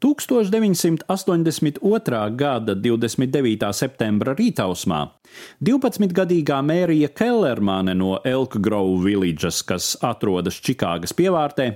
1982. 0.00 2.30
gada 2.36 2.74
29. 2.74 3.72
septembra 3.72 4.34
rītausmā 4.36 5.06
12-gadīgā 5.64 6.60
Mērija 6.62 7.08
Kellermane 7.16 7.94
no 7.96 8.20
Elk 8.24 8.56
Grove 8.60 9.04
Villages, 9.04 9.62
kas 9.66 9.96
atrodas 10.04 10.60
Čikāgas 10.60 11.12
pievārtē, 11.16 11.70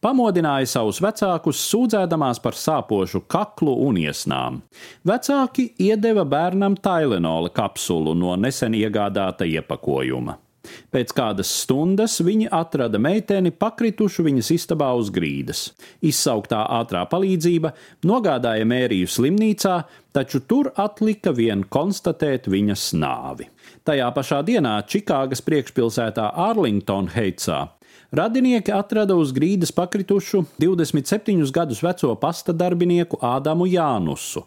pamodināja 0.00 0.66
savus 0.70 1.00
vecākus 1.04 1.60
sūdzēdamās 1.68 2.40
par 2.44 2.54
sāpošu 2.56 3.20
kaklu 3.28 3.76
un 3.86 3.96
iesnām. 4.00 4.62
Vecāki 5.06 5.74
iedeva 5.76 6.24
bērnam 6.24 6.76
Tailenola 6.80 7.48
kapsulu 7.52 8.14
no 8.16 8.36
nesen 8.40 8.72
iegādāta 8.78 9.44
iepakojuma. 9.44 10.45
Pēc 10.94 11.12
kādas 11.16 11.50
stundas 11.62 12.18
viņi 12.24 12.48
atrada 12.54 13.00
meiteni 13.02 13.52
pakritušu 13.52 14.26
viņas 14.26 14.50
istabā 14.56 14.92
uz 14.98 15.12
grīdas. 15.14 15.68
Izsauktā 16.00 16.62
ātrā 16.78 17.04
palīdzība 17.10 17.74
nogādāja 18.06 18.66
mēriju 18.68 19.10
slimnīcā, 19.10 19.76
taču 20.16 20.40
tur 20.48 20.72
atlika 20.76 21.34
vien 21.36 21.64
konstatēt 21.68 22.50
viņas 22.50 22.90
nāvi. 22.96 23.50
Tajā 23.86 24.10
pašā 24.16 24.42
dienā 24.46 24.78
Čikāgas 24.88 25.44
priekšpilsētā 25.46 26.30
Arlington 26.48 27.10
Heitsā 27.14 27.66
Radinieki 28.14 28.70
atrada 28.70 29.16
uz 29.18 29.32
grīdas 29.34 29.72
pakritušu 29.74 30.44
27 30.62 31.50
gadus 31.52 31.82
veco 31.82 32.12
pasta 32.20 32.54
darbinieku 32.54 33.18
Ādamu 33.18 33.66
Jānusu, 33.66 34.44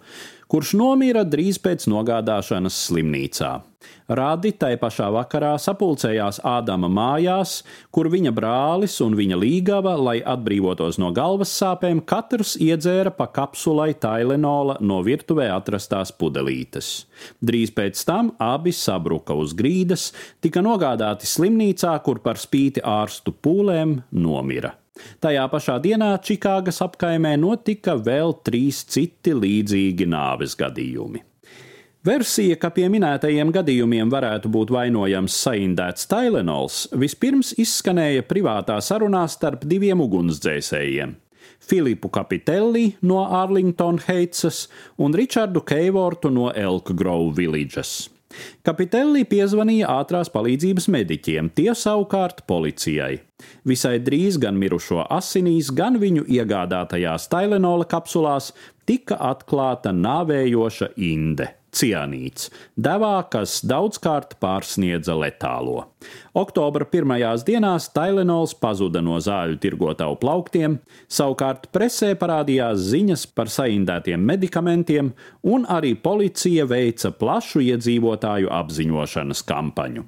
kurš 0.50 0.74
nomira 0.80 1.26
drīz 1.28 1.60
pēc 1.62 1.86
nogādāšanas 1.92 2.78
slimnīcā. 2.88 3.52
Radi 4.10 4.52
tai 4.60 4.74
pašā 4.82 5.08
vakarā 5.14 5.52
sapulcējās 5.62 6.42
Ādama 6.48 6.90
mājās, 6.92 7.60
kur 7.94 8.10
viņa 8.12 8.34
brālis 8.36 8.98
un 9.06 9.14
viņa 9.16 9.38
līgava, 9.40 9.94
lai 10.02 10.18
atbrīvotos 10.34 10.98
no 11.00 11.12
galvas 11.16 11.54
sāpēm, 11.54 12.02
katrs 12.10 12.56
iedzēra 12.60 13.14
pa 13.16 13.30
kapsulai 13.32 13.94
tailenola 13.94 14.80
no 14.82 15.00
virtuvē 15.06 15.48
atrastās 15.54 16.12
pudelītes. 16.12 16.92
Drīz 17.46 17.72
pēc 17.78 18.04
tam 18.10 18.34
abi 18.42 18.74
sabruka 18.76 19.38
uz 19.38 19.54
grīdas, 19.54 20.10
tika 20.42 20.66
nogādāti 20.66 21.30
slimnīcā, 21.30 21.96
kur 22.04 22.24
par 22.26 22.42
spīti 22.42 22.84
ārstu 22.84 23.38
pūlēm 23.38 24.00
nomira. 24.12 24.79
Tajā 25.24 25.48
pašā 25.52 25.80
dienā 25.84 26.12
Čikāgas 26.24 26.82
apkaimē 26.86 27.36
notika 27.40 27.96
vēl 27.96 28.38
trīs 28.46 28.84
citi 28.90 29.34
līdzīgi 29.36 30.08
nāves 30.10 30.56
gadījumi. 30.60 31.24
Versija, 32.06 32.56
ka 32.56 32.70
pie 32.72 32.86
minētajiem 32.88 33.50
gadījumiem 33.52 34.08
varētu 34.12 34.48
būt 34.54 34.70
vainojams 34.72 35.36
saindēts 35.44 36.08
Tailenols, 36.08 36.86
vispirms 36.96 37.52
izskanēja 37.60 38.24
privātā 38.24 38.78
sarunā 38.80 39.26
starp 39.28 39.66
diviem 39.68 40.00
ugunsdzēsējiem- 40.06 41.18
Filipu 41.70 42.08
Kapitelli 42.08 42.96
no 43.02 43.26
Arlington 43.26 44.00
Heitsas 44.08 44.70
un 44.98 45.14
Richardu 45.14 45.60
Keivortu 45.60 46.32
no 46.32 46.54
Elk 46.56 46.94
Grove 46.96 47.36
Villages. 47.36 48.08
Kapitelli 48.66 49.24
piezvanīja 49.26 49.90
ātrās 50.02 50.30
palīdzības 50.34 50.90
mediķiem, 50.94 51.50
tie 51.56 51.72
savukārt 51.74 52.44
policijai. 52.50 53.20
Visai 53.68 53.98
drīz 54.04 54.38
gan 54.42 54.60
mirušo 54.60 55.06
asinīs, 55.10 55.72
gan 55.74 55.98
viņu 56.02 56.28
iegādātajās 56.30 57.30
Tailenola 57.32 57.88
kapsulās 57.90 58.52
tika 58.90 59.18
atklāta 59.32 59.96
nāvējoša 59.96 60.94
inde 61.10 61.56
cianīts, 61.76 62.50
devā, 62.78 63.16
kas 63.32 63.60
daudzkārt 63.68 64.36
pārsniedza 64.42 65.16
letālo. 65.18 65.86
Oktobra 66.38 66.88
pirmajās 66.90 67.44
dienās 67.48 67.90
Tailenols 67.96 68.56
pazuda 68.60 69.02
no 69.06 69.18
zāļu 69.24 69.60
tirgotāju 69.64 70.20
plauktiem, 70.22 70.78
savukārt 71.12 71.68
presē 71.76 72.14
parādījās 72.20 72.86
ziņas 72.92 73.26
par 73.36 73.52
saindētiem 73.54 74.24
medikamentiem, 74.34 75.12
un 75.44 75.68
arī 75.70 75.96
policija 75.96 76.68
veica 76.70 77.12
plašu 77.12 77.66
iedzīvotāju 77.72 78.54
apziņošanas 78.62 79.46
kampaņu. 79.50 80.08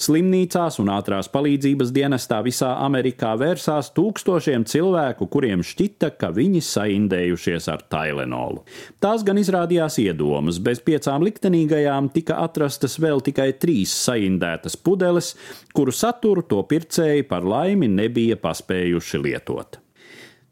Slimnīcās 0.00 0.78
un 0.82 0.90
ātrās 0.92 1.28
palīdzības 1.32 1.92
dienestā 1.96 2.42
visā 2.46 2.72
Amerikā 2.84 3.32
vērsās 3.40 3.92
tūkstošiem 3.96 4.66
cilvēku, 4.68 5.28
kuriem 5.32 5.64
šķita, 5.66 6.12
ka 6.20 6.30
viņi 6.36 6.62
saindējušies 6.64 7.70
ar 7.72 7.86
Tailenolu. 7.92 8.64
Tās 9.02 9.24
gan 9.26 9.40
izrādījās 9.40 9.98
iedomas, 10.02 10.60
bez 10.62 10.82
piecām 10.84 11.24
liktenīgajām 11.26 12.10
tika 12.14 12.40
atrastas 12.44 12.98
vēl 13.02 13.24
tikai 13.24 13.52
trīs 13.60 13.94
saindētas 14.06 14.76
pudeles, 14.76 15.34
kuru 15.76 15.94
saturu 15.94 16.44
to 16.46 16.62
pircēji 16.68 17.26
par 17.28 17.46
laimi 17.46 17.88
nebija 17.90 18.38
paspējuši 18.40 19.22
lietot. 19.24 19.80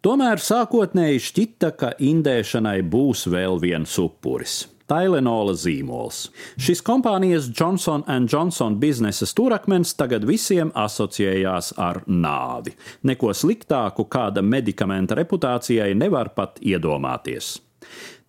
Tomēr 0.05 0.37
sākotnēji 0.37 1.23
šķita, 1.31 1.71
ka 1.81 1.95
indēšanai 1.97 2.83
būs 2.93 3.25
vēl 3.33 3.57
viens 3.63 3.95
upuris. 4.03 4.74
Tailenola 4.91 5.55
zīmols. 5.57 6.29
Šis 6.61 6.83
kompānijas 6.85 7.49
Johnson 7.49 8.05
Johnson 8.29 8.77
biznesa 8.81 9.25
stūrakmens 9.29 9.95
tagad 9.97 10.27
visiem 10.29 10.73
asociējās 10.77 11.73
ar 11.81 12.03
nāvi. 12.07 12.75
Neko 13.03 13.33
sliktāku 13.33 14.05
kāda 14.13 14.45
medikamenta 14.45 15.17
reputācijai 15.17 15.95
nevar 15.97 16.35
pat 16.37 16.61
iedomāties. 16.61 17.57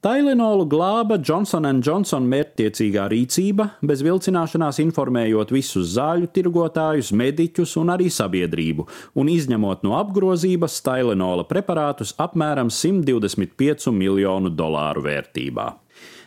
Tailenolu 0.06 0.68
glāba 0.70 1.16
Johnson 1.18 1.66
Johnson 1.82 2.28
mērķtiecīgā 2.30 3.08
rīcība, 3.10 3.66
bez 3.82 4.04
vilcināšanās 4.06 4.78
informējot 4.84 5.50
visus 5.56 5.96
zāļu 5.96 6.30
tirgotājus, 6.30 7.10
mediķus 7.10 7.74
un 7.82 7.90
arī 7.96 8.12
sabiedrību, 8.14 8.86
un 9.18 9.32
izņemot 9.34 9.82
no 9.88 9.96
apgrozības 9.98 10.78
Tailenola 10.86 11.48
preparātus 11.50 12.14
apmēram 12.22 12.70
125 12.70 13.90
miljonu 13.98 14.54
dolāru 14.54 15.08
vērtībā. 15.08 15.72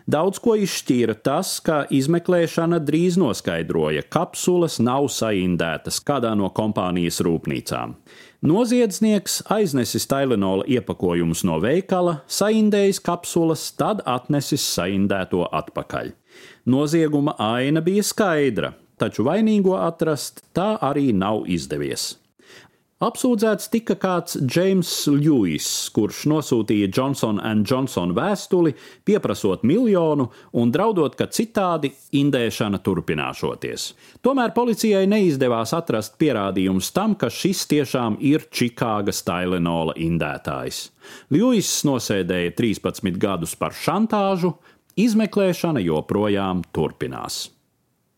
Daudz 0.09 0.39
ko 0.41 0.55
izšķīra 0.57 1.19
tas, 1.21 1.59
ka 1.61 1.83
izmeklēšana 1.93 2.79
drīz 2.81 3.19
noskaidroja, 3.21 4.07
ka 4.07 4.23
kapsulas 4.23 4.79
nav 4.81 5.11
saindētas 5.13 5.99
kādā 6.01 6.31
no 6.39 6.49
kompānijas 6.57 7.21
rūpnīcām. 7.27 7.93
Noziedznieks 8.49 9.43
aiznesis 9.53 10.09
Tailenola 10.09 10.65
iepakojumus 10.65 11.43
no 11.45 11.59
veikala, 11.61 12.23
saindējis 12.25 13.03
kapsulas, 13.05 13.67
tad 13.77 14.01
atnesis 14.09 14.65
saindēto 14.79 15.43
atpakaļ. 15.61 16.15
Nozieguma 16.73 17.37
aina 17.37 17.85
bija 17.85 18.07
skaidra, 18.07 18.73
taču 18.97 19.29
vainīgo 19.29 19.77
atrast 19.77 20.41
tā 20.57 20.71
arī 20.89 21.11
nav 21.13 21.45
izdevies. 21.53 22.15
Apsūdzēts 22.99 23.69
tika 23.71 23.95
kāds 23.95 24.35
James 24.43 24.89
Lewis, 25.07 25.67
kurš 25.95 26.25
nosūtīja 26.33 26.89
Johnson 26.91 27.37
Johnson 27.63 28.11
vēstuli, 28.11 28.73
pieprasot 29.07 29.63
miljonu 29.63 30.27
un 30.59 30.73
draudot, 30.75 31.15
ka 31.15 31.29
citādi 31.31 31.93
indēšana 32.19 32.81
turpināšoties. 32.83 33.85
Tomēr 34.27 34.51
policijai 34.57 35.05
neizdevās 35.07 35.77
atrast 35.79 36.19
pierādījumus 36.19 36.91
tam, 36.91 37.15
ka 37.15 37.31
šis 37.31 37.69
tiešām 37.71 38.19
ir 38.19 38.49
Čikāgas 38.51 39.23
Tailenola 39.23 39.95
indētājs. 39.95 40.89
Lewis 41.31 41.71
nosēdēja 41.87 42.57
13 42.59 43.15
gadus 43.15 43.55
par 43.55 43.79
šantāžu, 43.79 44.57
izmeklēšana 44.99 45.87
joprojām 45.87 46.67
turpinās. 46.75 47.45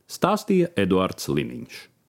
Stāstīja 0.08 0.72
Eduards 0.80 1.28
Liniņš. 1.28 1.89